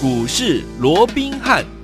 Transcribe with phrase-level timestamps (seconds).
[0.00, 1.77] 股市罗宾汉。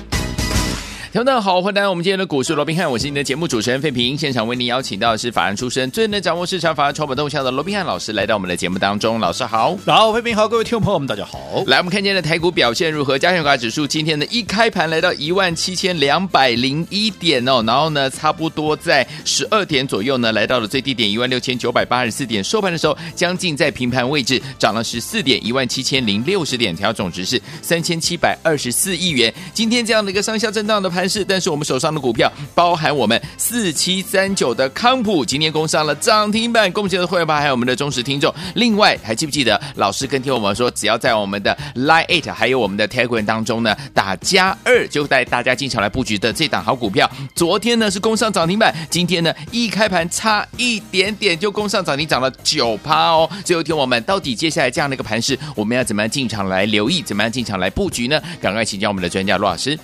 [1.15, 4.19] 听众好，欢迎来到我们今天的股市罗宾汉，我是你的节目主持人费平。
[4.19, 9.21] 现场为您邀请到的是法案出身、最能掌握市场法案筹码动向的罗宾汉老师，来到我们的节目当中。
[9.21, 11.63] 老师好，好，费平好，各位听众朋友们，大家好。
[11.69, 13.17] 来，我们看见的台股表现如何？
[13.17, 29.33] 加权指数今天呢一开盘来到一万七千两百零一点哦，然后呢，差不多在十二点左右呢，来到了最低点一万六千九百八十四点，收盘的时候将近在平盘位置，涨了十四点，一万七千零六十点，调总值是三千七百二十四亿元。
[29.53, 31.95] 今天这样的一个上下震荡的盘势，但是我们手上。
[31.95, 38.35] 的股票包含我们四七三九的康普，今天攻上了涨停板，恭喜的会员吧，还有我们的忠实听众。
[38.57, 47.09] 另外，还记不记得老师跟听我们说，只要在我们的 Line Eight 还有我们的 Telegram 当中呢，打加二就带大家进场来布局的这档好股票。
[47.37, 53.31] 昨天呢是攻上涨停板，今天呢一开盘差一点点就攻上涨停，涨了九趴哦。
[53.45, 58.21] 最后听我们到底接下来这样的一个盘势，我们要怎么样进场来留意，怎么样进场来布局呢？
[58.41, 59.79] 赶快请教我们的专家罗老师。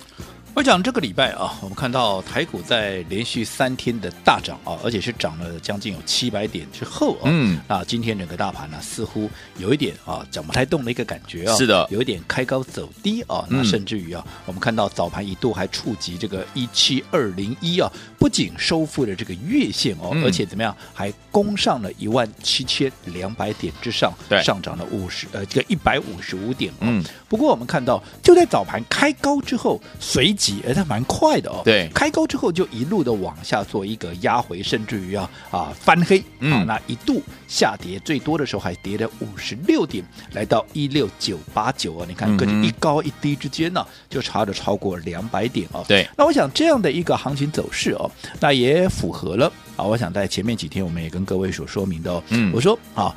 [0.53, 30.35] 我讲这个礼拜啊，我们看到台股在连续三天的大涨啊，而且是涨了将近有七百点之后啊，嗯，那今天整个大盘呢，似乎有一点啊涨不太动的一个感觉啊，是的，有一点开高走低啊，那甚至于啊，我们看到早盘一度还触及这个一七二零一啊，不仅收复了这个月线哦，而且怎么样，还攻上了一万七千两百点之上，对，上涨了五十呃这个一百五十五点，嗯，不过我们看到就在早盘开高之后，随。
[30.65, 40.03] 而它蛮快的哦，对，开高之后就一路的往下做一个压回，甚至于啊啊翻黑，嗯、啊，那一度下跌最多的时候还跌了五十六点，
[40.33, 45.85] 来到一六九八九啊，你看，跟着一高一低之间呢，就差了超过两百点哦。
[45.87, 53.15] 对，那我想这样的一个行情走势哦，那也符合了啊，我想在前面几天我们也跟各位所说明的哦，嗯，我说啊。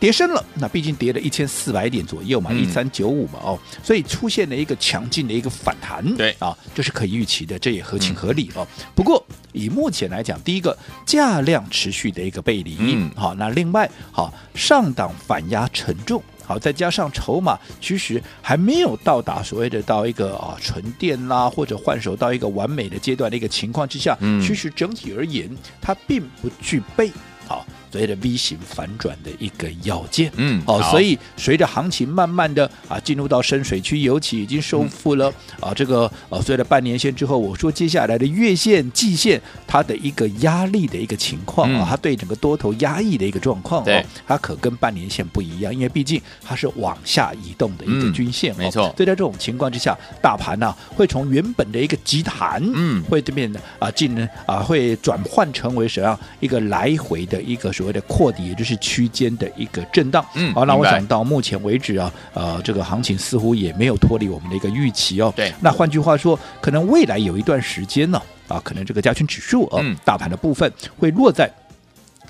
[0.00, 8.66] 跌深了，那毕竟跌了一千四百点左右嘛，一三九五嘛，哦，所以出现了一个强劲的一个反弹，对啊，这是可以预期的，这也合情合理哦。
[8.78, 25.50] 嗯、不过以目前来讲，第一个价量持续的一个背离，嗯，好，那另外好上档反压沉重，好，再加上筹码其实还没有到达所谓的到一个啊纯电啦或者换手到一个完美的阶段的一个情况之下，嗯，其实整体而言
[25.80, 27.10] 它并不具备
[27.46, 27.66] 好。
[27.90, 43.82] 所谓的 V 型反转的一个要件，嗯，哦，所以随着行情慢慢的啊进入到深水区，尤其已经收复了、嗯、啊这个呃随着半年线之后，我说接下来的月线、季线它的一个压力的一个情况啊，嗯、它对整个多头压抑的一个状况，
[44.26, 48.82] 它可跟半年线不一样，因为毕竟它是往下移动的一个均线，嗯、没错。
[48.96, 57.72] 所以在这种情况之下，大盘呢、啊、会从原本的一个急弹，嗯，会这边的啊进啊会转换成为什么样一个来回的一个。
[57.78, 60.26] 所谓的扩底，也就是区间的一个震荡。
[60.34, 65.32] 嗯，好，那我想到目前为止啊，呃，这个行情似乎也没有脱离我们的一个预期哦。
[65.36, 71.48] 对，那换句话说，可能未来有一段时间呢，啊，可能这个加权指数啊，嗯、大盘的部分会落在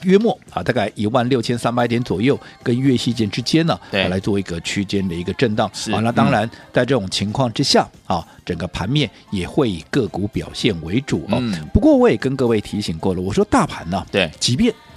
[0.03, 5.69] 约末啊，大概一万六千三百点左右，跟月线之间呢，对啊、来做一个区间的一个震荡。
[5.91, 11.39] 好啊，那当然，在这种情况之下啊，整个盘面也会以个股表现为主哦。
[11.41, 14.88] 嗯、不过我也跟各位提醒过了，我说大盘呢，对，即便啊。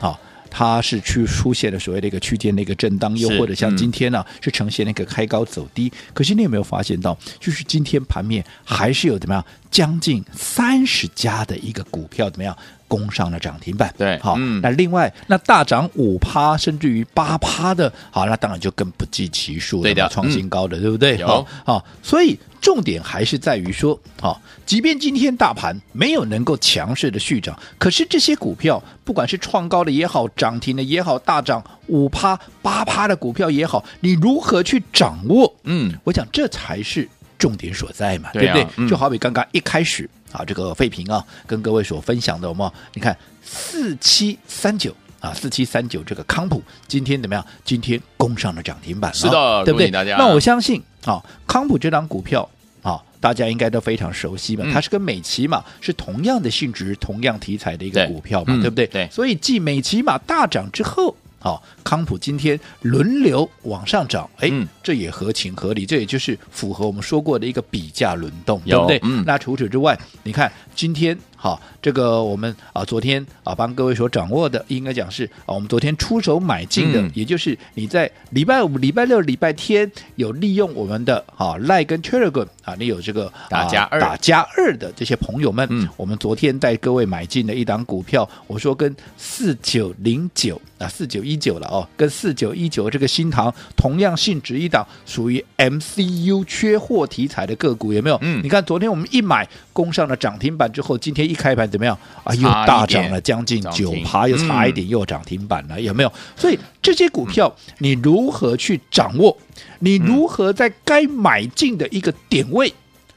[0.51, 5.91] 它是去出现了所谓的一个区间的一个震荡，又或者像今天呢、啊，是呈现了一个开高走低。
[6.13, 12.55] 可是你有没有发现到，就是今天盘面还是有怎么样，将近三十家的一个股票怎么样
[12.91, 13.93] 攻上了涨停板？
[13.97, 21.23] 对，好，嗯、那另外那大涨五趴甚至于八趴的，好，那当然就更不计其数了，创新高的，嗯、对不对？
[21.23, 22.37] 好，好，所以。
[22.61, 35.51] 重点还是在于说，好，即便今天大盘没有能够强势的续涨，可是这些股票，不管是创高的也好，涨停的也好，大涨五趴八趴的股票也好，你如何去掌握？
[35.63, 37.09] 嗯，我想这才是
[37.39, 38.73] 重点所在嘛，对，啊、对不对？
[38.77, 47.45] 嗯、就好比刚刚一开始啊，这个废平啊，跟各位所分享的，我们你看四七三九啊，四七三九这个康普今天怎么样？
[47.63, 49.89] 今天攻上了涨停板，是的，对不对？
[49.89, 50.81] 那我相信。
[51.03, 52.47] 啊，康普这张股票
[52.83, 54.63] 啊，大家应该都非常熟悉吧？
[54.71, 58.85] 它是跟美琪马是同样的性质、同样题材的一个股票嘛，对，对不对？
[58.85, 59.09] 对。
[59.09, 68.99] 所以继美琪马大涨之后，好，康普今天轮流往上涨，哎，嗯、这也合情合理，这也就是符合我们说过的一个比价轮动，对不对？
[69.03, 69.23] 嗯。
[69.25, 71.17] 那除此之外，你看今天。
[71.41, 98.19] 好，这个我们啊昨天啊帮各位所掌握的，应该讲是啊我们昨天出手买进的，嗯、也就是你在礼拜五、礼拜六、礼拜天有利用我们的啊 Line 跟 Telegram 啊，你有这个打加二、打加二的这些朋友们，嗯，我们昨天带各位买进的一档股票，我说跟四九零九啊四九一九了哦，跟四九一九这个新塘同样性质一档，属于 MCU 缺货题材的个股，有没有？
[98.21, 101.21] 嗯，你看昨天我们一买攻上了涨停板之后，今天。
[101.31, 102.33] 一开盘怎么样啊？
[102.35, 106.11] 又大涨了将近九趴，又差一点又涨停板了，有没有？
[106.35, 109.37] 所以这些股票你如何去掌握？
[109.79, 112.73] 你如何在该买进的一个点位，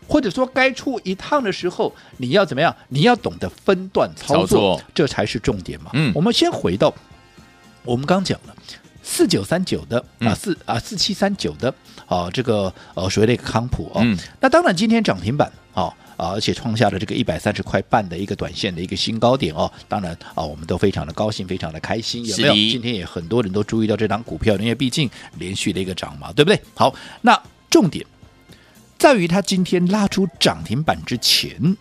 [0.06, 2.76] 或者说该出一趟的时候，你要怎么样？
[2.90, 5.90] 你要懂得分段操作，这才是重点嘛。
[5.94, 6.94] 嗯，我们先回到
[7.84, 8.54] 我们刚讲了
[9.02, 11.74] 四九三九的啊四啊四七三九的
[12.06, 14.04] 啊这个呃所谓的一个康普啊，
[14.40, 15.92] 那当然今天涨停板啊。
[16.16, 19.70] 啊，而且创下了这个一百三十块半的一个短线的一个新高点哦。
[19.88, 22.54] 当然啊，我们都非常的高兴，非常的开心，有没有？
[22.54, 25.08] 今天也很多人都注意到这档股票，因为毕竟
[25.38, 26.60] 连续的一个涨嘛，对不对？
[26.74, 27.40] 好，那
[27.70, 28.04] 重点
[28.98, 31.76] 在于它今天拉出涨停板之前，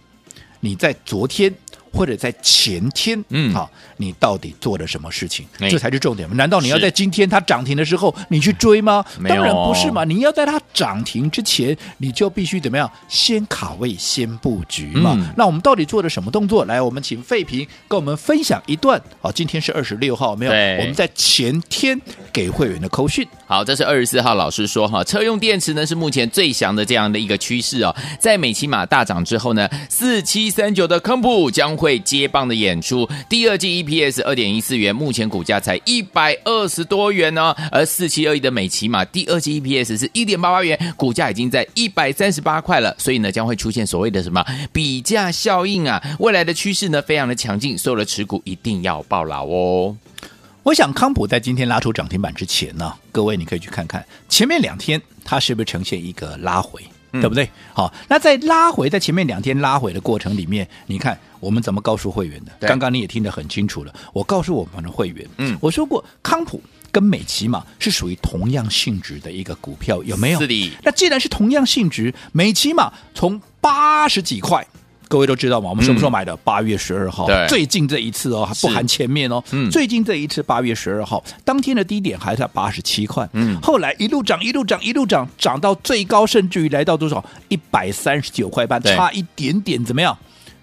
[0.60, 1.54] 你在昨天。
[1.94, 5.46] 或者在前天，嗯，好，你到底做了什么事情？
[5.60, 6.28] 这才是重点。
[6.36, 9.06] 难道你要在今天它涨停的时候你去追吗？
[9.28, 10.04] 当然不是嘛！
[10.04, 12.92] 你要在它涨停之前，你就必须怎么样？
[13.08, 15.16] 先卡位，先布局嘛。
[15.38, 16.66] 那我们到底做了什么动作？
[16.66, 19.00] 来，我们请费平跟我们分享一段。
[19.22, 20.52] 好，今天是二十六号，没有？
[20.52, 22.00] 我们在前天
[22.32, 23.28] 给会员的扣讯。
[23.46, 27.96] 好，这是二十四号老师说哈，车用电池呢是目前最强的这样的一个趋势哦。
[28.20, 37.58] 在美琪玛大涨之后呢，四七三九的康普将会接棒的演出，第二季 EPS 二点一四元，目前股价才一百二十多元呢、哦。
[37.70, 44.42] 而四七二一的美琪玛第二季 EPS 是一点八八元，股价已经在一百三十八块了，所以呢将会出现所谓的什么
[44.72, 46.02] 比价效应啊？
[46.20, 49.98] 未来的趋势呢非常的强劲，所有的持股一定要抱牢哦。
[50.64, 56.82] 我想康普在今天拉出涨停板之前呢，各位你可以去看看前面两天它是不是呈现一个拉回。
[57.14, 57.48] 对不对？
[57.74, 62.68] 好，那在拉回，在前面两天拉回的过程里面，你看我们怎么告诉会员的？
[62.68, 63.94] 刚刚你也听得很清楚了。
[64.14, 66.62] 我告诉我们的会员，嗯，我说过康普
[66.92, 70.40] 跟美琪玛是属于同样性质的一个股票，有没有？
[70.40, 70.72] 是的。
[70.84, 74.66] 那既然是同样性质，美琪玛从八十几块。
[75.14, 75.70] 各位都知道嘛？
[75.70, 76.36] 我们什么时候买的？
[76.38, 79.44] 八、嗯、月十二号，最近这一次哦，还不含前面哦。
[79.52, 83.30] 嗯、最近这一次八月十二号，当天的低点还在八十七块。
[83.34, 87.24] 嗯，后来一路涨，一路涨，一路涨，涨到最高，甚至于来到多少？
[87.48, 90.18] 一百三十九块半，差一点点，怎么样？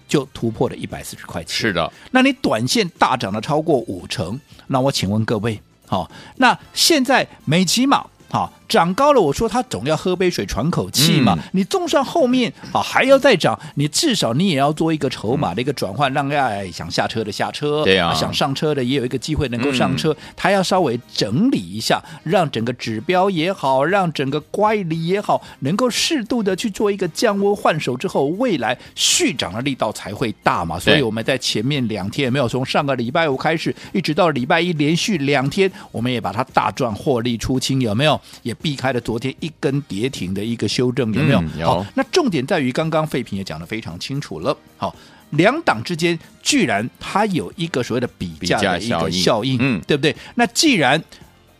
[0.05, 1.55] 就突破了一百四十块钱。
[1.55, 4.37] 是的，那你短线大涨了超过五成，
[4.67, 5.57] 那我请问各位，
[5.87, 8.05] 好、哦，那现在美琪玛。
[8.29, 11.33] 好，涨高了，我说他总要喝杯水喘口气嘛。
[11.37, 20.15] 嗯、你纵算后面啊还要再涨，你至少你也要做一个筹码的一个转换，让爱想下车的下车，对啊，想上车的也有一个机会能够上车。
[20.37, 30.79] 他、嗯、要稍微整理一下，让整个指标也好，让整个乖离也好，能够适度的去做一个降温换手之后，未来续涨的力道才会大嘛。
[30.79, 38.19] 所以我们在前面两天没有从上个礼拜五开始，一直到礼拜一连续两天，我们也把它大赚获利出清，有没有？
[38.43, 41.39] 也避开了昨天一根跌停的一个修正，有没有？
[41.41, 41.67] 嗯、有。
[41.67, 44.55] 好，那重点在于刚刚废品也讲的非常清楚了。
[44.77, 44.95] 好，
[45.31, 50.15] 两党之间居然它有一个所谓的比价的一个效应，嗯，对不对？
[50.35, 51.03] 那既然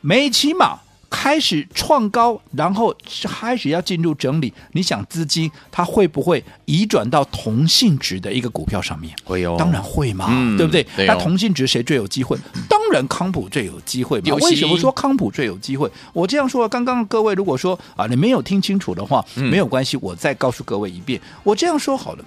[0.01, 0.79] 美琪玛。
[1.21, 2.91] 开始创高，然后
[3.25, 4.51] 开始要进入整理。
[4.71, 9.15] 你想资金它会不会移转到同性质的一个股票上面？
[9.23, 10.83] 会有，当然会嘛，嗯、对不对？
[11.05, 12.35] 那同性质谁最有机会？
[12.67, 14.35] 当然康普最有机会嘛。
[14.37, 15.87] 为什么说康普最有机会？
[16.11, 21.21] 我这样说，刚刚各位如果说啊，你没有听清楚的话，没有关系，我再告诉各位一遍。
[21.43, 22.25] 我这样说好了，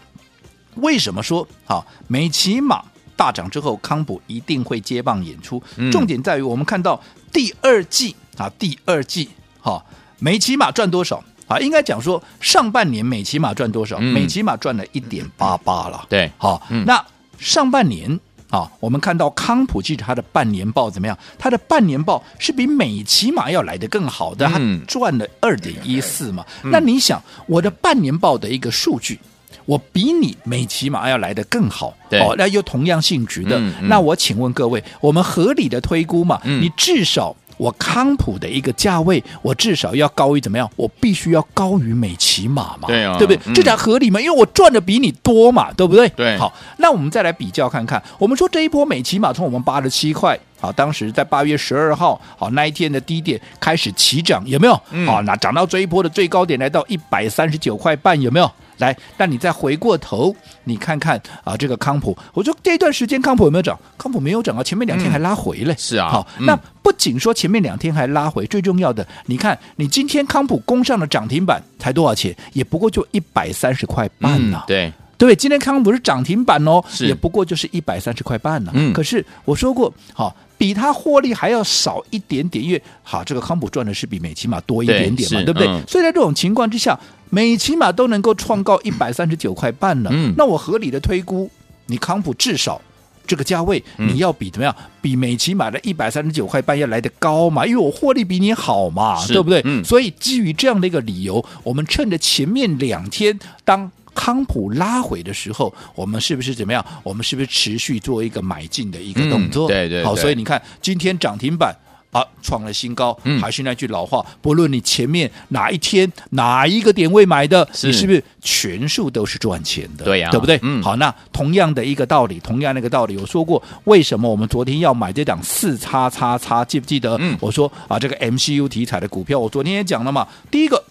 [0.76, 1.84] 为什么说啊？
[2.06, 2.80] 美骑马
[3.16, 5.60] 大涨之后，康普一定会接棒演出。
[5.90, 8.14] 重点在于我们看到第二季。
[8.36, 9.28] 啊，第二季
[9.60, 9.84] 哈，
[10.18, 11.58] 美骑马赚多少啊？
[11.58, 13.98] 应该讲说上半年美骑马赚多少？
[13.98, 16.06] 美骑马赚了一点八八了。
[16.08, 17.04] 对，好，那
[17.38, 18.18] 上半年
[18.50, 21.18] 啊，我们看到康普记者他的半年报怎么样？
[21.38, 26.44] 他的半年报是比美骑马要来的更好的，他赚了二点一四嘛。
[26.62, 29.18] 那你想，我的半年报的一个数据，
[29.64, 36.40] 我比你美骑马要来的更好，哦，那又同样性质的，那我请问各位，我们合理的推估嘛？
[36.44, 37.34] 你至少。
[37.56, 40.68] 我康普的一个价位，我至少要高于怎么样？
[40.76, 42.88] 我必须要高于美琪玛嘛？
[42.88, 43.40] 对啊，对不对？
[43.46, 44.20] 嗯、这才合理嘛？
[44.20, 46.08] 因为我赚的比你多嘛，对不对？
[46.10, 46.36] 对。
[46.38, 48.02] 好，那我们再来比较看看。
[48.18, 54.80] 我们说这一波美琪玛从我们八十七块，好，当时在八月十二号，好那一天的低点开始起涨，有没有？
[54.90, 58.50] 嗯、好，那涨到这一波的最高点来到一百三十九块半，有没有？
[58.84, 63.78] 来，那你再回过头，你看看啊，这个康普，我说这段时间康普有没有涨？
[63.96, 65.74] 康普没有涨啊，前面两天还拉回嘞。
[65.78, 72.36] 是啊，好，那不仅说前面两天还拉回，最重要的，你看你今天康普攻上了涨停板，才多少钱？
[72.52, 74.64] 也不过就一百三十块半呐。
[74.66, 74.92] 对。
[75.16, 75.36] 对不对？
[75.36, 78.70] 今天康普是涨停板哦，也不过就是一百三十块半呢。
[78.74, 85.68] 嗯，可是我说过，好，比它获利还要少一点点，因为好，这个康普赚的是比美琪玛多一点点嘛，对，对不对？
[85.68, 86.98] 嗯、所以在这种情况之下，
[87.30, 90.10] 美琪玛都能够创高一百三十九块半了。
[90.12, 91.50] 嗯，那我合理的推估，
[91.86, 92.80] 你康普至少
[93.26, 94.74] 这个价位，你要比怎么样？
[95.00, 97.64] 比美琪玛的一百三十九块半要来得高嘛？
[97.66, 99.60] 因为我获利比你好嘛，对不对？
[99.64, 103.90] 嗯，所以基于这样的一个理由，我们趁着前面两天当。
[104.14, 106.84] 康普拉回的时候，我们是不是怎么样？
[107.02, 109.66] 我们是不是持续做一个买进的一个动作？
[109.66, 110.04] 嗯、对，对对。
[110.04, 111.74] 好，所以你看今天涨停板
[112.10, 113.18] 啊，创了新高。
[113.24, 113.40] 嗯。
[113.40, 120.04] 还是那句老话，不论你前面哪一天哪一个点位买的，是你是不是全数都是赚钱的？
[120.04, 120.58] 对呀、啊，对不对？
[120.62, 120.82] 嗯。
[120.82, 126.64] 好，那同样的一个道理，同样的一个道理，我说过，为什么我们昨天要买这档四叉叉叉？
[126.64, 127.16] 记不记得？
[127.20, 127.36] 嗯。
[127.40, 130.26] 我说啊，这个 MCU 题材的股票，我昨天也讲了嘛。
[130.50, 130.82] 第一个。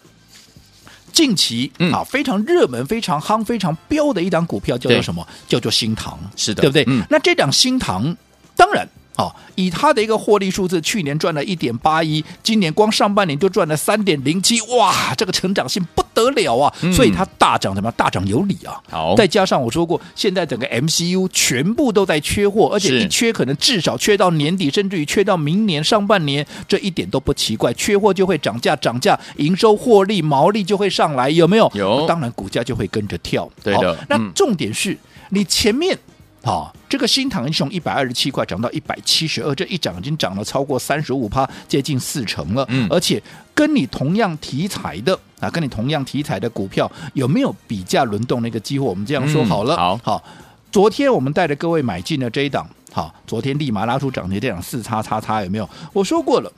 [1.14, 5.26] 近期啊，非常热门、非常夯、非常彪的一档股票叫做什么？
[5.48, 6.84] 叫做新塘，是的，对不对？
[6.88, 8.18] 嗯、那这档新塘，
[8.58, 8.86] 当然。
[9.16, 16.74] 好，以它的一个获利数字，去年赚了一点八一，今年光上半年就赚了三点零七，哇，这个成长性不得了啊！
[16.82, 17.94] 嗯、所以它大涨怎么样？
[17.96, 18.82] 大涨有理啊！
[18.90, 27.72] 好，再加上我说过，现在整个 MCU 全部都在缺货，而且一缺可能至少缺到年底，甚至于缺到明年上半年，这一点都不奇怪。
[27.74, 31.72] 缺货就会涨价，涨价营收获利毛利就会上来，有没有？
[31.76, 33.48] 有，当然股价就会跟着跳。
[33.64, 34.98] 对的，那重点是、嗯、
[35.30, 35.96] 你前面。
[36.46, 42.66] 好、哦，这个新唐英雄一百二十七块涨到一百七十二，这一涨已经涨了超过三十五趴，接近四成了。
[42.68, 43.22] 嗯，而且
[43.56, 48.86] 跟你同样题材的啊，跟你同样题材的股票有没有比价轮动的一个机会？
[48.86, 49.76] 我们这样说好了。
[49.76, 50.24] 嗯、好，好，
[50.70, 55.70] 昨天我们带着各位买进了这一档，好，昨天立马拉出涨停，这档四叉叉叉有没有？
[55.94, 56.52] 我说过了，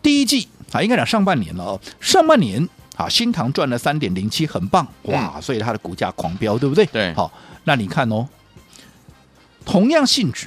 [0.00, 6.86] 第一季啊，应该讲上半年了哦，上半年啊，新唐赚了三点零七，很棒哇，嗯、所以它的股价狂飙，对不对？
[6.86, 7.32] 对，好，
[7.64, 8.24] 那你看哦。
[9.66, 10.46] 同样性质，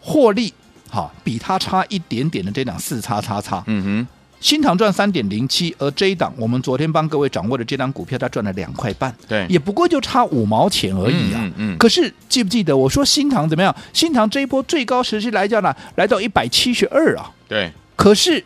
[0.00, 0.54] 获利
[0.88, 4.08] 好比它差一点点的这档四叉叉叉，嗯哼，
[4.40, 13.74] 新唐赚三点零七，而这一档我们昨天帮各位掌握的这档股票，它赚了两块半，对，也不过就差五毛钱而已啊，嗯，嗯，嗯，可是记不记得我说新唐怎么样？
[13.92, 18.42] 新唐这一波最高时期来讲呢，来到一百七十二啊，对，可是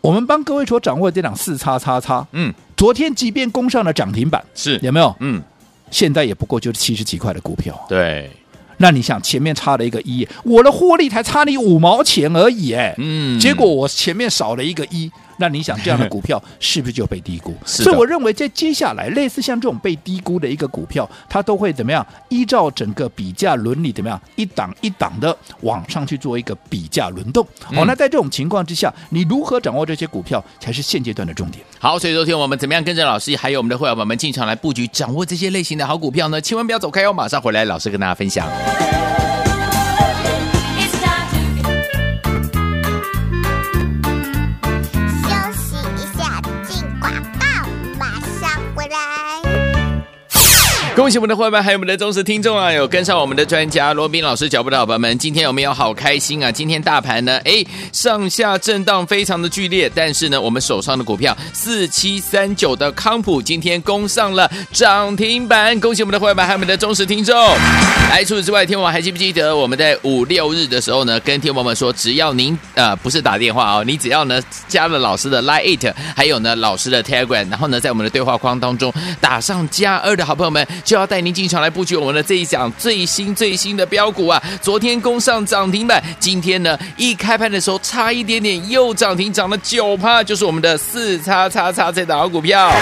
[0.00, 4.78] 我们帮各位所掌握的这档四叉叉叉，嗯，昨天即便攻上了涨停板，是。
[4.82, 5.14] 有没有？
[5.20, 5.42] 嗯，
[5.90, 8.30] 现在也不过就是七十几块的股票，对。
[8.80, 15.10] 那你想前面差了一个一，我的获利才差你五毛钱而已，哎，嗯，结果我前面少了一个一。
[15.40, 17.56] 那你想这样的股票是不是就被低估？
[17.64, 22.06] 所以我认为在接下来类似像这种被低估的一个股票，它都会怎么样？
[22.28, 24.20] 依照整个比价伦理怎么样？
[24.36, 27.42] 一档一档的往上去做一个比价轮动。
[27.64, 31.64] 好、嗯哦，那在这种情况之下，你如何掌握这些股票才是现阶段的重点。
[31.78, 36.40] 好，所以昨天我们怎么样跟着老师，还有我们的会员朋友们进场来布局，掌握这些类型的好股票呢？
[36.40, 39.09] 千万不要走开哦，马上回来，老师跟大家分享。
[50.96, 52.70] 恭喜我们的伙伴，还有我们的忠实听众啊！
[52.72, 56.50] 有跟上我们的专家罗宾老师脚步的好朋友们，今天有没有好开心啊？
[56.50, 67.34] 今天大盘呢，哎，上下震荡非常的剧烈，但是呢，我们手上的股票四七三九的康普今天攻上了涨停板，恭喜我们的伙伴，还有我们的忠实听众。
[68.10, 80.66] 来，除此之外，天王还记不记得我们在五六日的时候呢，跟天王们说，只要您呃不是打电话哦，你只要呢加了老师的 Line It，还有呢老师的 Telegram，然后呢在我们的对话框当中打上加二的好朋友们。
[80.84, 84.42] 就要带您进场来布局我们的这一档最新最新的标股啊！
[84.60, 92.72] 昨天攻上涨停板，今天呢一开盘的时候差一点点又涨停，涨了九趴，就是我们的四叉叉叉这档股票。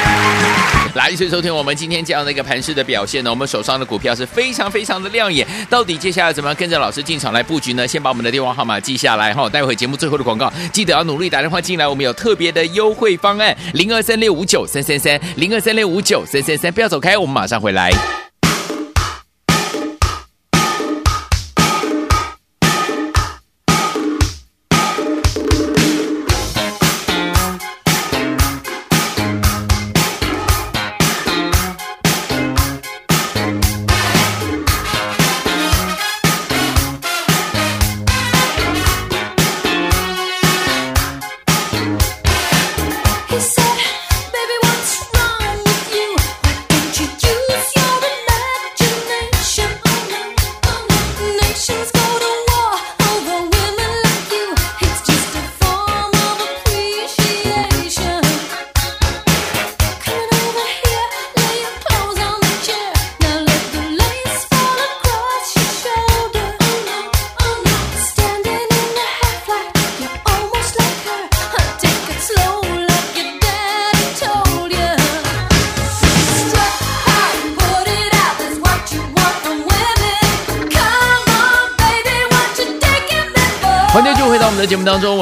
[0.94, 3.30] 来，一起收听我们今天这样的一个盘势的表现呢。
[3.30, 7.86] 我们手上的股票是非常非常的亮眼，到底接下来怎么样跟着老师进场来布局呢？
[7.86, 17.87] 先把我们的电话号码记下来哈，待会节目最后的广告记得要努力打电话进来，我们有特别的优惠方案零二三六五九三三三零二三六五九三三三，不要走开，我们马上回来。
[17.90, 18.27] 到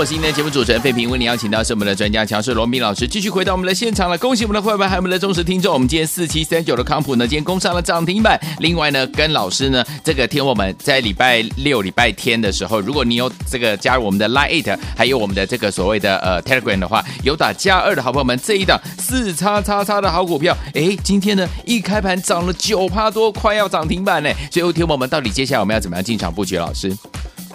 [0.08, 4.16] 今天的节目主持人费平，为您邀请到是我们的专家强势罗宾老师，继续回到我们的现场了。
[4.16, 5.74] 恭喜我们的会员，还有我们的忠实听众。
[5.74, 8.40] 我们今天四七三九的康普呢，今天攻上了涨停板。
[8.60, 24.30] 另外呢，跟老师呢，这个天我们在礼拜六、礼拜天的时候，如果你有这个加入我们的 Line，Eight，还有我们的这个所谓的呃 Telegram 的话，有打加二的好朋友们，这一档四叉叉叉的好股票，哎，今天呢一开盘涨了九趴多，快要涨停板呢。
[24.52, 26.56] 所以，天我们到底接下来我们要怎么样进场布局？
[26.56, 26.96] 老师？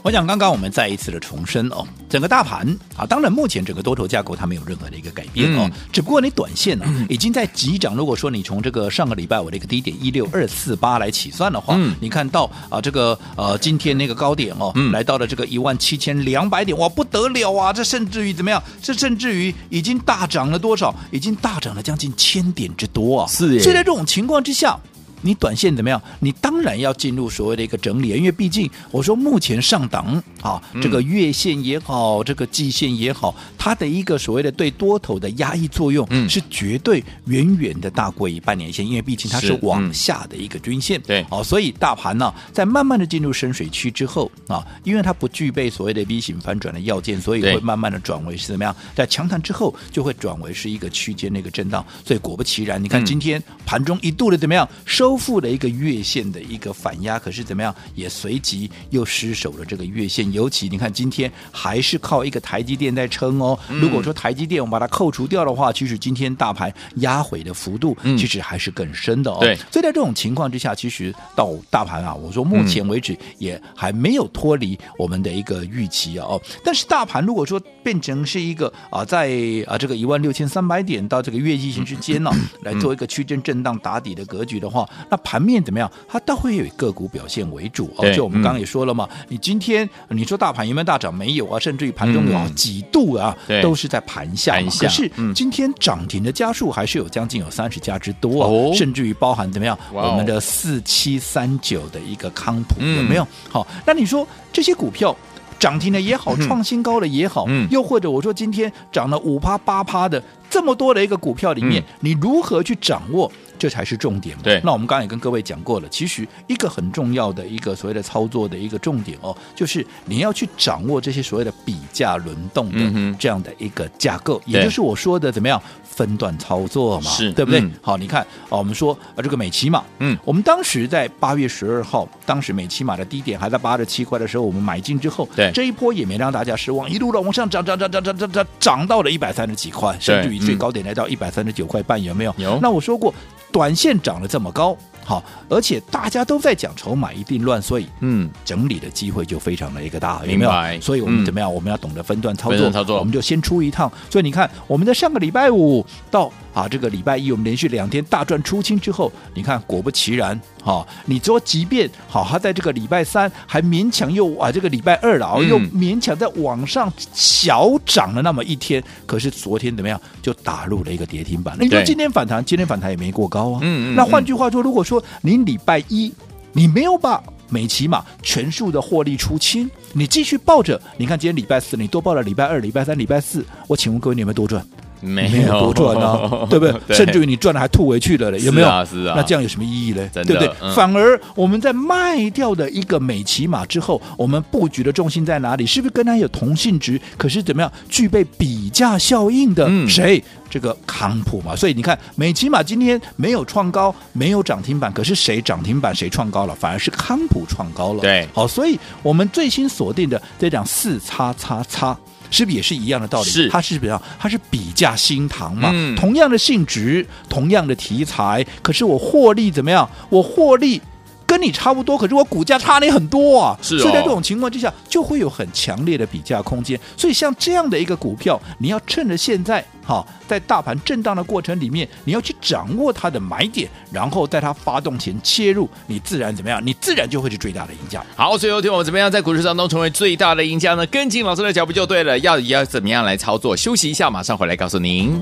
[0.03, 2.67] 我想刚刚我们再一次的重申哦，整个大盘
[2.97, 7.95] 啊，当然目前整个多头架构它没有任何的一个改变哦，嗯、只不过你短线呢、啊、已经在急涨。
[7.95, 17.71] 如果说你从这个上个礼拜我的一个低点一六二四八来起算的话，嗯、你看到啊这个呃今天那个高点哦，嗯、来到了这个一万七千两百点，哇不得了啊！
[17.71, 18.61] 这甚至于怎么样？
[18.81, 20.93] 这甚至于已经大涨了多少？
[21.11, 23.27] 已经大涨了将近千点之多啊！
[23.27, 24.79] 是耶，所以在这种情况之下。
[25.21, 26.01] 你短线怎么样？
[26.19, 40.99] 你当然要进入所谓的一个整理，因为毕竟我说目前上档啊，这个月线也好，这个季线也好，它的一个所谓的对多头的压抑作用是绝对远远的大过于半年线，因为毕竟它是往下的一个均线。
[41.01, 48.75] 对，哦，所以大盘呢，在慢慢的进入深水区之后啊，因为它不具备所谓的 V 型反转的要件，所以会慢慢的转为是怎么样？
[48.95, 51.85] 在强弹之后，就会转为是一个区间的一个震荡。
[52.05, 55.10] 所以果不其然，你看今天盘中一度的怎么样收？
[55.11, 60.31] 收复了一个月线的一个反压，可是怎么样也随即又失守了这个月线。
[60.31, 63.59] 尤其你看今天还是靠一个台积电在撑哦。
[63.67, 69.39] 如果说台积电我们把它扣除掉的话，其实今天大盘压回的幅度其实还是更深的哦。
[69.41, 76.41] 对，所以在这种情况之下，其实到大盘啊，我说目前为止也还没有脱离我们的一个预期啊哦。
[76.63, 79.29] 但是大盘如果说变成是一个啊，在
[79.67, 82.31] 啊这个一万六千三百点到这个月季线之间呢，
[82.63, 84.87] 来做一个区间震荡打底的格局的话。
[85.09, 85.91] 那盘面怎么样？
[86.07, 88.11] 它都会以个股表现为主哦。
[88.13, 91.13] 就我们刚刚也说了嘛，嗯、你今天你说大盘有没有大涨？
[91.13, 94.53] 没有啊，甚至于盘中有几度啊，嗯、都是在盘下。
[94.53, 99.77] 盘下可是今天涨停的家数还是有将近有三十家之多啊，哦、甚至于包含怎么样？
[99.93, 103.27] 哇我们的四七三九的一个康普、嗯、有没有？
[103.49, 105.15] 好，那你说这些股票
[105.59, 113.31] 涨停的也好，创新高的也好，嗯、又或者我说今天涨了五趴八趴的这么多的一个股票里面，嗯、你如何去掌握？
[113.61, 114.35] 这才是重点。
[114.41, 125.61] 对，那我们刚才也跟各位讲过了，其实一个很重要的一个所谓的操作的一个重点哦，就是你要去掌握这些所谓的比价轮动的这样的一个架构，嗯、也就是我说的怎么样
[125.93, 127.59] 分段操作嘛，是对不对？
[127.59, 142.33] 嗯、好，你看啊，我们说啊，这个美琪玛，嗯，我们当时在八月十二号，当时美琪玛的低点还在八十七块的时候，我们买进之后，对这一波也没让大家失望，一路的往上涨，涨，涨，涨，涨，涨，涨，涨到了一百三十几块，甚至于最高点来到一百三十九块半，有没有？
[142.37, 142.57] 有。
[142.61, 143.13] 那我说过。
[143.51, 144.77] 短线涨了这么高，
[145.11, 150.49] 好，而且大家都在讲筹码一定乱，所以嗯，整理的机会就非常的一个大，有没有？
[150.49, 151.51] 白所以我们怎么样？
[151.51, 153.91] 嗯、我们要懂得分段操作，操作，我们就先出一趟。
[154.09, 160.39] 所以你看，我们在上个礼拜五到啊这个礼拜一，我们连续两天大赚出清之后，你看果不其然。
[160.63, 171.57] 哦，你说即便好，他在这个礼拜三还勉强又啊，这个礼拜二了，又勉强在网上小涨了那么一天，可是昨天怎么样就打入了一个跌停板？
[171.59, 173.59] 你说今天反弹，今天反弹也没过高啊。
[173.63, 173.95] 嗯嗯。
[173.95, 176.11] 那换句话说，如果说你礼拜一
[176.53, 184.65] 你没有把美琪玛全数的获利出清，你继续抱着，你看今天礼拜四你多报了礼拜二、礼拜三、礼拜四，我请问各位你有没有多赚？
[185.01, 186.73] 没有多赚啊， 对不对？
[186.87, 188.67] 对，甚至于你赚了还吐回去了嘞，有没有？
[188.67, 189.13] 是啊，是啊。
[189.17, 190.09] 那这样有什么意义嘞？
[190.13, 190.49] 对不对？
[190.61, 195.65] 嗯、反而我们在卖掉的一个美琪玛之后，我们布局的重心在哪里？
[195.65, 196.99] 是不是跟它有同性质？
[197.17, 199.65] 可是怎么样具备比价效应的？
[199.67, 200.23] 嗯、谁？
[200.49, 201.55] 这个康普嘛。
[201.55, 206.53] 所以你看，美琪玛今天没有创高，没有涨停板，可是谁涨停板谁创高了？
[206.53, 208.01] 反而是康普创高了。
[208.01, 211.97] 对，好，所以我们最新锁定的这档四叉叉叉。
[212.31, 213.29] 是不是也是一样的道理？
[213.29, 219.87] 是，它是比较，它是比价新唐嘛，嗯、同样的性质，同样的题材，可是我获利怎么样？
[220.09, 220.81] 我获利。
[221.23, 223.57] 跟你差不多，可是我股价差你很多啊！
[223.61, 226.77] 是、哦，所以在这种情况之下，就会有很强烈的比价空间。
[226.97, 236.65] 所以像这样的一个股票，你要趁着现在好，在大盘震荡的过程里面，你要去掌握它的买点，然后在它发动前切入，你自然怎么样？
[236.65, 238.01] 你自然就会是最大的赢家。
[238.15, 240.85] 好，最后听我们怎么样在股市当中成为最大的赢家呢？
[240.85, 242.17] 跟紧老师的脚步就对了。
[242.19, 243.53] 要要怎么样来操作？
[243.57, 245.19] 休息一下，马上回来告诉您。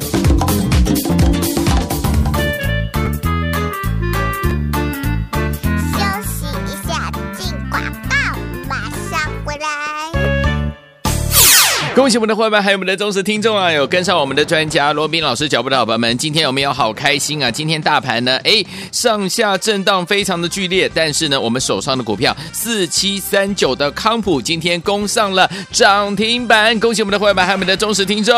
[11.99, 13.69] 恭喜我们的伙伴，还有我们的忠实听众啊！
[13.69, 17.51] 有跟上我们的专家罗宾老师脚步的伙伴们，今天有没有好开心啊？
[17.51, 28.33] 今天大盘呢，哎，上下震荡非常的剧烈，但是呢，我们手上的股票四七三九的康普今天攻上了涨停板，恭喜我们的伙伴，还有我们的忠实听众。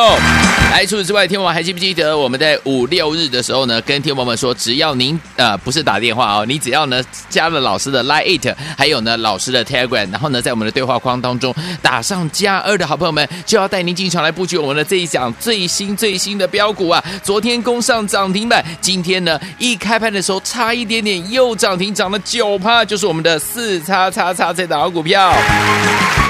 [0.72, 13.30] 来，除此之外，天王还记不记得我们在五六日的时候呢，跟天王们说，只要您呃不是打电话哦，你只要呢加了老师的 Line，还有呢老师的 Telegram，然后呢在我们的对话框当中打上加二的好朋友们。
[13.52, 17.04] 就要带您进场来布局我们的这一讲最新最新的标股啊！
[17.22, 25.36] 昨天攻上涨停板，今天呢一开盘的时候差一点点又涨停，涨了九趴，就是我们的四叉叉叉这档股票。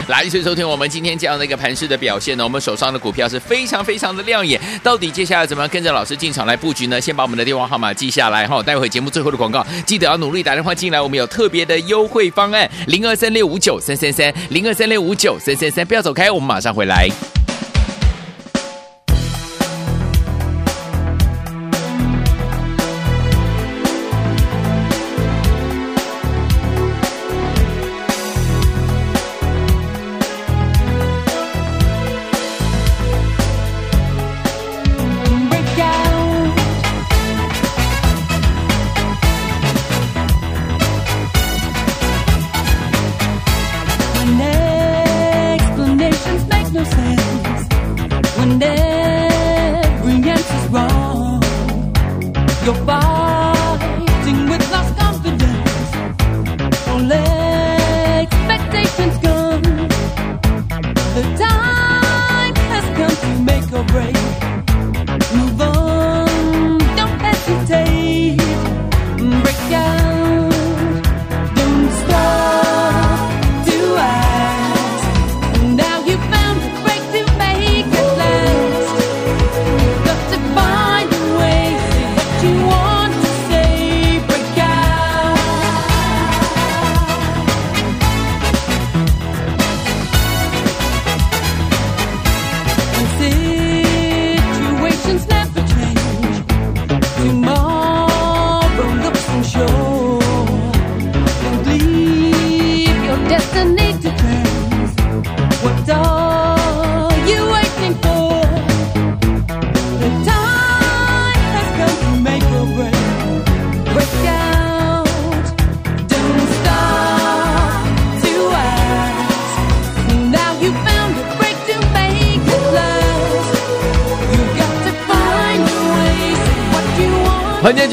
[0.08, 2.44] 来，一起收听我们今天这样的一个盘势的表现呢。
[2.44, 7.00] 我们手上的股票是非常非常的亮眼，到底接下来怎么样跟着老师进场来布局呢？
[7.00, 17.08] 先把我们的电话号码记下来哈，待会节目最后的广告记得要努力打电话进来，我们有特别的优惠方案零二三六五九三三三零二三六五九三三三，不要走开，我们马上回来。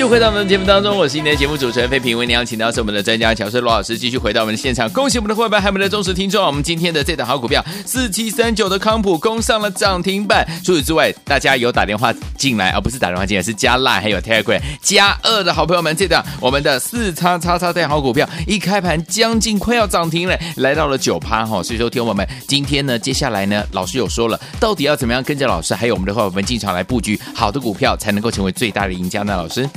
[0.08, 4.88] 回到我们的节目当中，我是今天的节目主持人费平，为您邀请到是我们的专家乔师罗老师，继续回到我们的现场。
[4.88, 10.46] 恭喜我们的伙伴，还有我们的忠实听众，我们今天的这档好股票四七三九的康普攻上了涨停板。
[10.64, 21.62] 除此之外，大家有打电话进来，而、不是打电话进来，是加 Line 还有 Telegram 加二的好朋友们，这档我们的四叉叉叉这好股票一开盘将近快要涨停了，来到了九趴哈。
[21.62, 29.36] 所以说，听我们今天呢，接下来呢，老师有说了，到底要怎么样跟着老师，还有我们的伙伴们进场来布局好的股票，才能够成为最大的赢家呢？
[29.36, 29.68] 老师。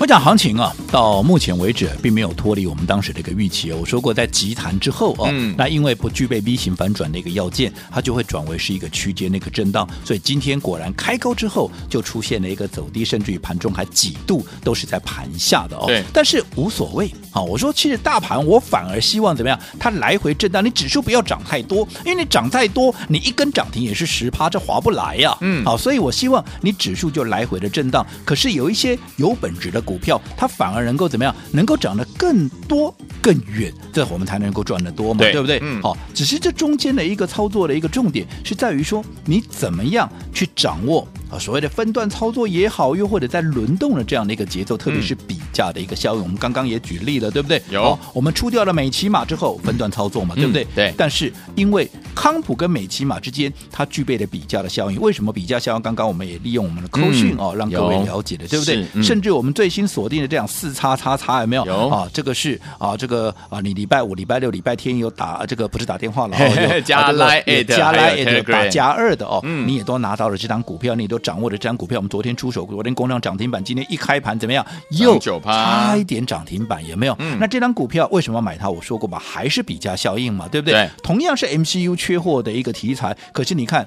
[0.00, 3.70] 我讲行情啊，到目前为止并没有脱离我们当时的一个预期。
[3.70, 9.86] 我说过，在急弹之后哦，嗯、那因为不具备 V 型反转的一个要件，它就会转为是一个区间的一个震荡。
[10.02, 15.84] 所以今天果然开高之后，就出现了一个走低，甚至于盘中还几度都是在盘下的哦。
[15.86, 17.42] 对，但是无所谓啊。
[17.42, 19.60] 我说，其实大盘我反而希望怎么样？
[19.78, 25.38] 它来回震荡，你指数不要涨太多，因为你涨太多，你一根涨停也是十趴，这划不来呀、啊。
[25.42, 28.06] 嗯，好，所以我希望你指数就来回的震荡。
[28.24, 29.84] 可是有一些有本质的。
[29.90, 31.34] 股票它反而能够怎么样？
[31.50, 35.58] 能够涨得更多更远，这我们才能够赚得多嘛，对，对不对？
[35.62, 41.08] 嗯，好，只是这中间的一个操作的一个重点是在于说，你怎么样去掌握。
[41.30, 47.62] 啊，所谓的分段操作也好，又或者在轮动的这样的一个节奏，特别是比价的一个效应，嗯、我们刚刚也举例了，对不对？
[47.70, 50.66] 有，我们出掉了美琪玛之后，分段操作嘛，嗯、对不对？
[50.74, 50.92] 对。
[50.96, 55.00] 但是因为康普跟美琪玛之间，它具备了比价的效应。
[55.00, 55.82] 为什么比价效应？
[55.82, 58.84] 刚刚我们也利用我们的扣讯哦，让各位了解的，对不对？
[58.94, 61.64] 嗯、甚至我们最新锁定的这样四叉叉叉有没有？
[61.64, 71.19] 有啊，这个是啊，这个啊，你礼拜五、礼拜六、礼拜天有打这个不是打电话了，哦、 加来加来打加二的哦，嗯、你也都拿到了这张股票，你都。
[71.20, 74.66] 掌握的这张股票，我们昨天出手，昨天攻上涨停板，今天一开盘怎么样？
[74.90, 77.16] 又差一点涨停板，有没有？
[77.18, 78.68] 嗯、那这张股票为什么买它？
[78.68, 80.74] 我说过吧，还是比价效应嘛，对不对？
[80.74, 83.86] 对同样是 MCU 缺货的一个题材，可是你看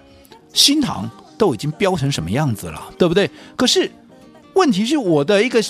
[0.53, 3.29] 新塘都已经飙成什么样子了，对不对？
[3.55, 3.91] 可是
[4.53, 5.61] 问题是我的一个。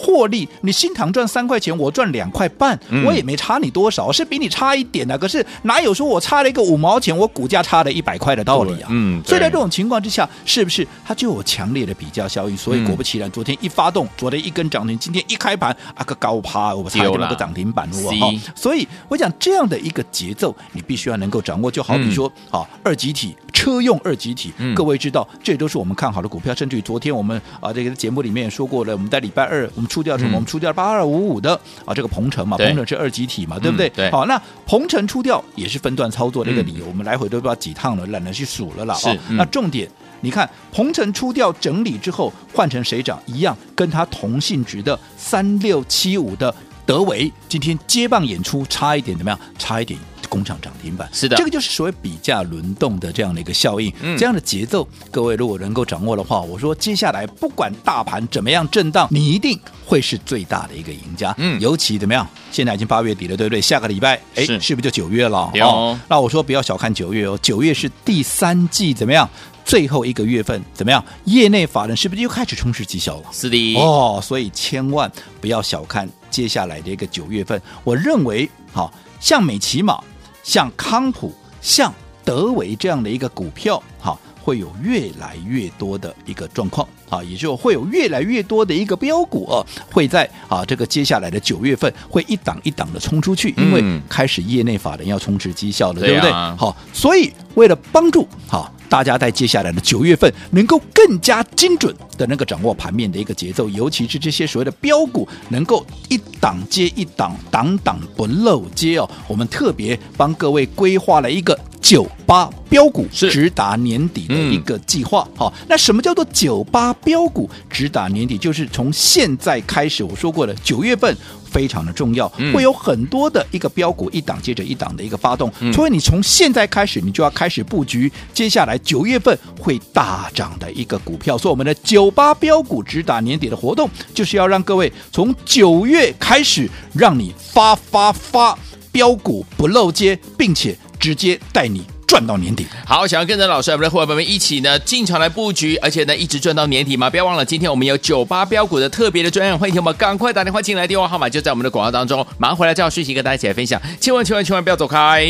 [0.00, 5.18] 获利，你新塘赚三块钱，我赚两块半，嗯、我也没差你多少，是比你差一点的、啊。
[5.18, 8.88] 可是哪有说我差了一个五毛钱，我股价差了一百块的道理啊？
[8.90, 12.56] 嗯，所以在这种情况之下，是不是它就有强烈的比较效应？
[12.56, 18.32] 所以果不其然，昨天一发动，昨天一根涨停，今天一开盘啊个高趴，我差点那个涨停板了哈。
[18.54, 21.70] 所以我讲这样的一个节奏，你必须要能够掌握。
[21.70, 26.54] 就好比说，啊、嗯，二级体车用二级体，嗯、各位知道，这都是我们看好的股票。
[26.54, 30.30] 甚至于昨天我们啊这个节目里面也说过了，我们在礼拜二我们出掉什么？
[30.30, 33.88] 嗯、我们出掉八二五五的啊这个鹏程嘛，鹏程是二级体嘛，对不对？
[33.88, 34.10] 嗯、对。
[34.10, 38.94] 好，那鹏程出掉也是分段操作的一个理由，嗯、我们来回都不知道几趟了，懒得去数了啦。
[38.94, 39.10] 是。
[39.28, 43.20] 嗯、那重点，你看鹏程出掉整理之后，换成谁涨？
[43.26, 46.54] 一样，跟它同性质的三六七五的
[46.86, 49.38] 德维，今天接棒演出，差一点怎么样？
[49.58, 49.98] 差一点。
[50.30, 61.34] 工厂涨停板是的，这个就是所谓比价轮动的这样的一个效应，嗯、这样的节奏，各位如果能够掌握的话，我说接下来不管大盘怎么样震荡，你一定会是最大的一个赢家。
[61.36, 62.26] 嗯，尤其怎么样？
[62.50, 63.60] 现在已经八月底了，对不对？
[63.60, 65.50] 下个礼拜，哎，是，是不是就九月了？
[65.52, 69.28] 有哦，那我说不要小看九月哦，九月是第三季怎么样？
[69.64, 71.04] 最后一个月份怎么样？
[71.24, 73.24] 业内法人是不是又开始冲刺绩效了？
[73.32, 77.60] 是的哦，所以千万不要小看接下来的一个九月份。
[77.84, 80.00] 我认为，好像美琪玛。
[80.42, 81.92] 像康普、像
[82.24, 96.30] 德维这样的一个股票，哈，会有越来越多的一个状况，啊，也就会有越来越多的一个标股啊，会在啊这个接下来的九月份会一档一档的冲出去，因为开始业内法人要充值绩效了，嗯、对不对？
[96.32, 98.72] 好，所以为了帮助好。
[98.90, 109.08] 大家在接下来的九月份能够更加精准的那个掌握盘面的一个节奏，尤其是这些所谓的标股能够一档接一档，档档不漏接哦。
[109.28, 115.26] 我们特别帮各位规划了一个九八标股直达年底的一个计划。
[115.36, 118.36] 好，那什么叫做九八标股直达年底？
[118.36, 121.16] 就是从现在开始，我说过了，九月份。
[121.50, 131.36] 非常的重要，会有很多的一个标股一档接着一档的一个发动，嗯、所以你从现在开始，你就要开始布局接下来九月份会大涨的一个股票。
[131.36, 138.56] 所以我们的九八标股直打年底的活动，就是要让各位从九月开始，让你发发发
[138.92, 141.82] 标股不漏接，并且直接带你。
[142.10, 147.08] 赚到年底，好，想要跟着老师，我们的伙伴们一起呢进场来布局，而且呢一直赚到年底吗？
[147.08, 155.24] 不要忘了，今天我们有九八标股的特别的专案，欢迎我们赶快打电话进来，电话号码就在我们的广告当中，马上回来就要讯息跟大家一起来分享，千万千万千万不要走开。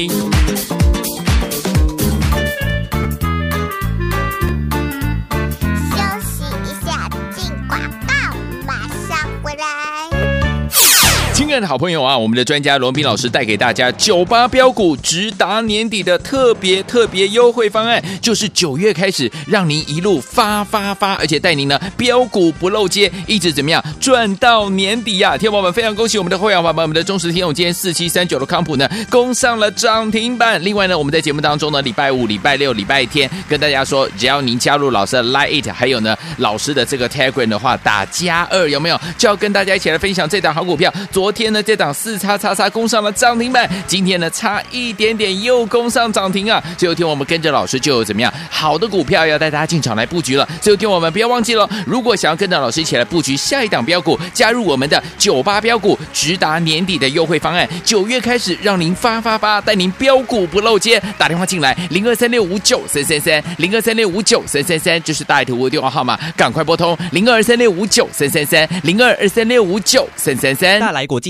[11.50, 25.36] 亲爱的好朋友啊，我们的专家罗宾老师带给大家九八标股直达年底的特别特别优惠方案，就是九月开始让您一路发发发，而且带您呢标股不漏接，一直怎么样赚到年底呀、啊！
[25.36, 30.64] 天宝们非常恭喜我们的会员伙伴，我们的忠实听众，今天四七三九的康普呢攻上了涨停板。
[30.64, 39.00] 另外呢，我们在节目当中呢，礼拜五、礼拜六、礼拜天跟大家说，只要您加入老师的 Line It，还有呢老师的这个 Telegram 的话，打加二有没有？
[39.18, 40.94] 就要跟大家一起来分享这档好股票。
[41.10, 41.39] 昨天。
[41.40, 46.62] 天呢，这档四叉叉叉攻上了涨停板，今天呢差一点点又攻上涨停啊！
[46.76, 50.46] 最后天我们跟着老师就有怎么样好的股票要带大家进场来布局了。
[50.60, 61.02] 最后天我们不要忘记了，如果想要跟着老师一起来布局下一档标股，加入我们的九八标股直达年底的优惠方案，九月开始让您发发发，带您标股不漏接。
[61.16, 71.29] 打电话进来零二三六五九三三三零二三六五九三三三，就是大爱投顾的电话号码，赶快拨通零二三六五九三三三零二二三六五九三三三大来国际。